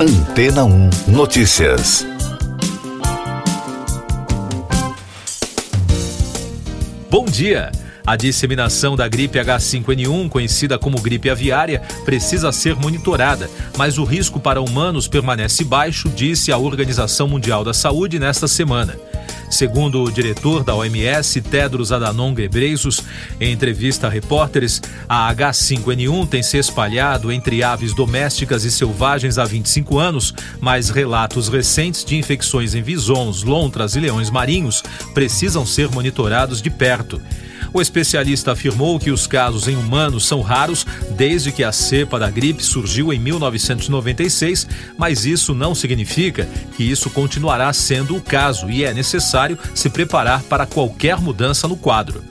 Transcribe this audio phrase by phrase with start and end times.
[0.00, 2.06] Antena 1 Notícias.
[7.10, 7.72] Bom dia!
[8.06, 14.38] A disseminação da gripe H5N1, conhecida como gripe aviária, precisa ser monitorada, mas o risco
[14.38, 18.96] para humanos permanece baixo, disse a Organização Mundial da Saúde nesta semana.
[19.50, 23.02] Segundo o diretor da OMS, Tedros Adhanom Ghebreyesus,
[23.40, 29.44] em entrevista a repórteres, a H5N1 tem se espalhado entre aves domésticas e selvagens há
[29.44, 34.82] 25 anos, mas relatos recentes de infecções em visons, lontras e leões marinhos
[35.14, 37.20] precisam ser monitorados de perto.
[37.72, 42.30] O especialista afirmou que os casos em humanos são raros desde que a cepa da
[42.30, 48.84] gripe surgiu em 1996, mas isso não significa que isso continuará sendo o caso e
[48.84, 52.22] é necessário se preparar para qualquer mudança no quadro.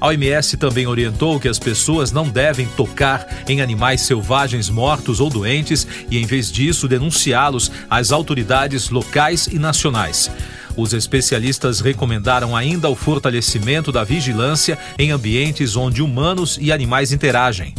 [0.00, 5.28] A OMS também orientou que as pessoas não devem tocar em animais selvagens mortos ou
[5.28, 10.30] doentes e, em vez disso, denunciá-los às autoridades locais e nacionais.
[10.78, 17.74] Os especialistas recomendaram ainda o fortalecimento da vigilância em ambientes onde humanos e animais interagem.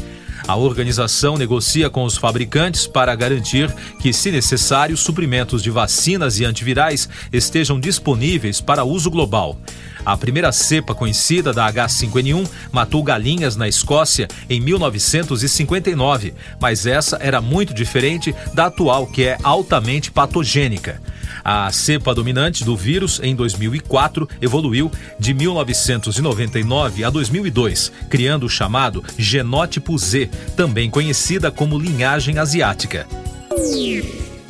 [0.45, 6.45] A organização negocia com os fabricantes para garantir que, se necessário, suprimentos de vacinas e
[6.45, 9.58] antivirais estejam disponíveis para uso global.
[10.05, 17.39] A primeira cepa conhecida da H5N1 matou galinhas na Escócia em 1959, mas essa era
[17.39, 21.02] muito diferente da atual, que é altamente patogênica.
[21.44, 29.04] A cepa dominante do vírus, em 2004, evoluiu de 1999 a 2002, criando o chamado
[29.18, 33.08] genótipo Z, também conhecida como linhagem asiática.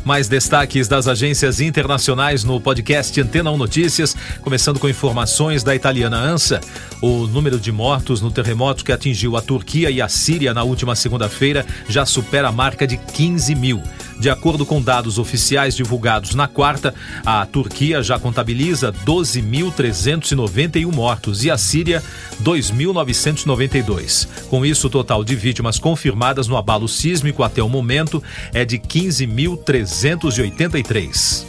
[0.03, 6.17] Mais destaques das agências internacionais no podcast Antena 1 Notícias, começando com informações da italiana
[6.17, 6.61] ANSA.
[7.01, 10.95] O número de mortos no terremoto que atingiu a Turquia e a Síria na última
[10.95, 13.83] segunda-feira já supera a marca de 15 mil.
[14.19, 16.93] De acordo com dados oficiais divulgados na quarta,
[17.25, 22.03] a Turquia já contabiliza 12.391 mortos e a Síria
[22.43, 24.27] 2.992.
[24.49, 28.21] Com isso, o total de vítimas confirmadas no abalo sísmico até o momento
[28.53, 31.45] é de 15.383.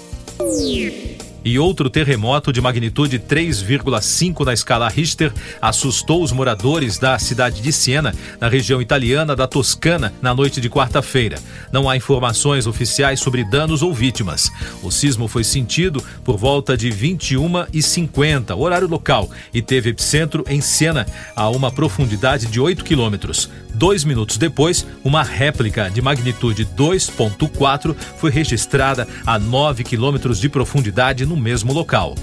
[1.43, 7.73] E outro terremoto de magnitude 3,5 na escala Richter assustou os moradores da cidade de
[7.73, 11.39] Siena, na região italiana da Toscana, na noite de quarta-feira.
[11.73, 14.51] Não há informações oficiais sobre danos ou vítimas.
[14.83, 21.07] O sismo foi sentido por volta de 21h50, horário local, e teve epicentro em Siena,
[21.35, 23.49] a uma profundidade de 8 quilômetros.
[23.75, 31.25] Dois minutos depois, uma réplica de magnitude 2,4 foi registrada a 9 quilômetros de profundidade
[31.25, 32.15] no mesmo local.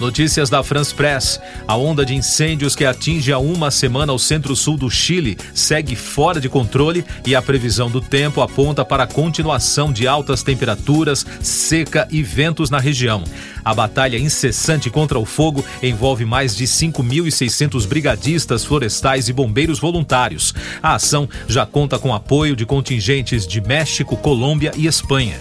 [0.00, 1.38] Notícias da France Press.
[1.68, 6.40] A onda de incêndios que atinge há uma semana o centro-sul do Chile segue fora
[6.40, 12.08] de controle e a previsão do tempo aponta para a continuação de altas temperaturas, seca
[12.10, 13.22] e ventos na região.
[13.62, 20.54] A batalha incessante contra o fogo envolve mais de 5.600 brigadistas florestais e bombeiros voluntários.
[20.82, 25.38] A ação já conta com apoio de contingentes de México, Colômbia e Espanha.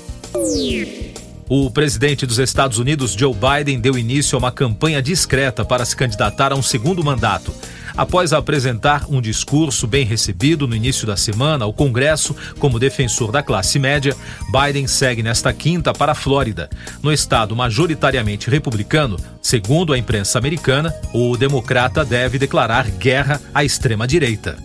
[1.49, 5.95] O presidente dos Estados Unidos, Joe Biden, deu início a uma campanha discreta para se
[5.95, 7.51] candidatar a um segundo mandato.
[7.97, 13.41] Após apresentar um discurso bem recebido no início da semana ao Congresso como defensor da
[13.41, 14.15] classe média,
[14.53, 16.69] Biden segue nesta quinta para a Flórida.
[17.01, 24.55] No estado majoritariamente republicano, segundo a imprensa americana, o democrata deve declarar guerra à extrema-direita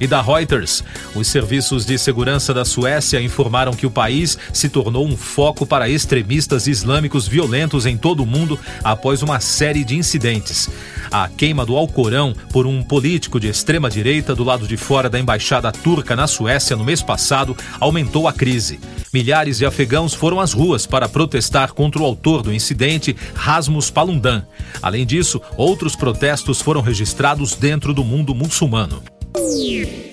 [0.00, 0.82] e da Reuters.
[1.14, 5.88] Os serviços de segurança da Suécia informaram que o país se tornou um foco para
[5.88, 10.70] extremistas islâmicos violentos em todo o mundo após uma série de incidentes.
[11.10, 15.18] A queima do Alcorão por um político de extrema direita do lado de fora da
[15.18, 18.80] embaixada turca na Suécia no mês passado aumentou a crise.
[19.12, 24.44] Milhares de afegãos foram às ruas para protestar contra o autor do incidente, Rasmus Palundan.
[24.80, 29.02] Além disso, outros protestos foram registrados dentro do mundo muçulmano.
[29.36, 30.09] you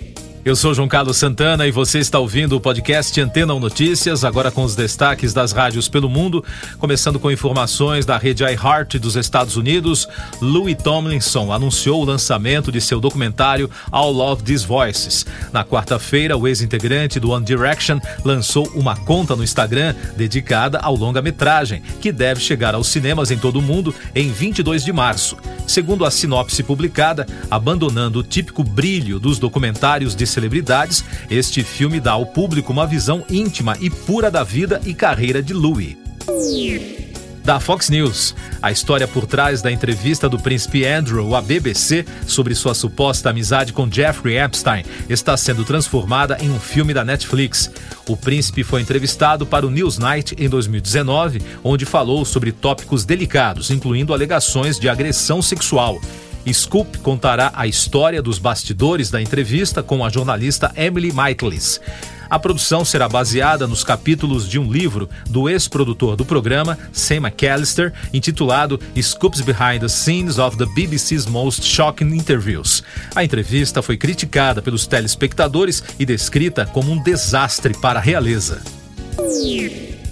[0.48, 4.50] Eu sou João Carlos Santana e você está ouvindo o podcast Antena 1 Notícias, agora
[4.50, 6.42] com os destaques das rádios pelo mundo,
[6.80, 10.08] começando com informações da rede iHeart dos Estados Unidos.
[10.40, 15.26] Louis Tomlinson anunciou o lançamento de seu documentário All of These Voices.
[15.52, 21.82] Na quarta-feira, o ex-integrante do One Direction lançou uma conta no Instagram dedicada ao longa-metragem,
[22.00, 25.36] que deve chegar aos cinemas em todo o mundo em 22 de março.
[25.68, 32.12] Segundo a sinopse publicada, abandonando o típico brilho dos documentários de celebridades, este filme dá
[32.12, 35.98] ao público uma visão íntima e pura da vida e carreira de Louis.
[37.44, 38.36] da Fox News.
[38.62, 43.72] A história por trás da entrevista do príncipe Andrew à BBC sobre sua suposta amizade
[43.72, 47.72] com Jeffrey Epstein está sendo transformada em um filme da Netflix.
[48.06, 54.14] O príncipe foi entrevistado para o Newsnight em 2019, onde falou sobre tópicos delicados, incluindo
[54.14, 56.02] alegações de agressão sexual.
[56.54, 61.82] Scoop contará a história dos bastidores da entrevista com a jornalista Emily Michaelis.
[62.30, 67.94] A produção será baseada nos capítulos de um livro do ex-produtor do programa, Sam McAllister,
[68.14, 72.84] intitulado Scoops Behind the Scenes of the BBC's Most Shocking Interviews.
[73.16, 78.62] A entrevista foi criticada pelos telespectadores e descrita como um desastre para a realeza.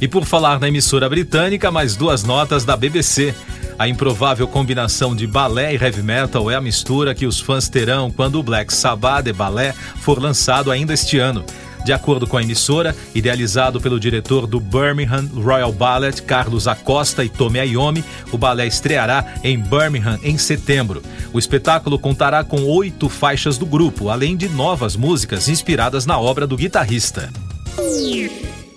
[0.02, 3.34] E por falar na emissora britânica, mais duas notas da BBC.
[3.78, 8.10] A improvável combinação de balé e heavy metal é a mistura que os fãs terão
[8.10, 11.44] quando o Black Sabbath de Balé for lançado ainda este ano.
[11.84, 17.30] De acordo com a emissora, idealizado pelo diretor do Birmingham Royal Ballet, Carlos Acosta e
[17.30, 21.04] Tome Ayomi, o balé estreará em Birmingham em setembro.
[21.32, 26.48] O espetáculo contará com oito faixas do grupo, além de novas músicas inspiradas na obra
[26.48, 27.30] do guitarrista.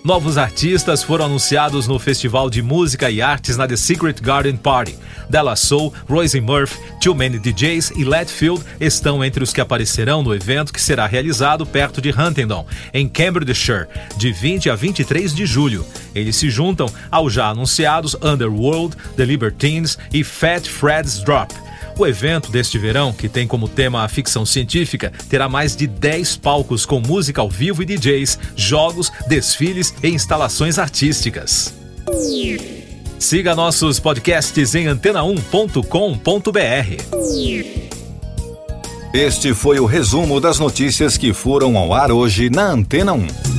[0.09, 4.97] Novos artistas foram anunciados no Festival de Música e Artes na The Secret Garden Party.
[5.29, 10.33] Della Soul, Royce Murphy, Too Many DJs e Letfield estão entre os que aparecerão no
[10.33, 13.85] evento que será realizado perto de Huntingdon, em Cambridgeshire,
[14.17, 15.85] de 20 a 23 de julho.
[16.15, 21.53] Eles se juntam aos já anunciados Underworld, The Libertines e Fat Fred's Drop.
[21.99, 26.37] O evento deste verão, que tem como tema a ficção científica, terá mais de 10
[26.37, 31.73] palcos com música ao vivo e DJs, jogos, desfiles e instalações artísticas.
[33.19, 35.83] Siga nossos podcasts em antena1.com.br.
[39.13, 43.58] Este foi o resumo das notícias que foram ao ar hoje na Antena 1.